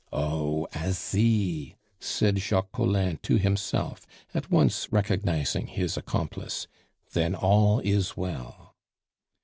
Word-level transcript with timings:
"Oh! 0.11 0.67
Asie!" 0.75 1.75
said 1.99 2.39
Jacques 2.39 2.71
Collin 2.71 3.19
to 3.21 3.37
himself, 3.37 4.07
at 4.33 4.49
once 4.49 4.91
recognizing 4.91 5.67
his 5.67 5.95
accomplice. 5.95 6.65
"Then 7.13 7.35
all 7.35 7.81
is 7.81 8.17
well." 8.17 8.75